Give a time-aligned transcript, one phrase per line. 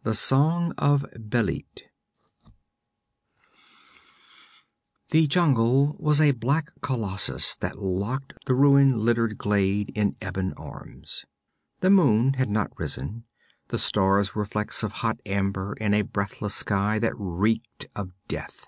[0.02, 1.82] _THE SONG OF BÊLIT
[5.10, 11.24] The jungle was a black colossus that locked the ruin littered glade in ebon arms.
[11.82, 13.26] The moon had not risen;
[13.68, 18.66] the stars were flecks of hot amber in a breathless sky that reeked of death.